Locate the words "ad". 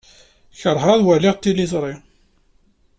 0.93-1.01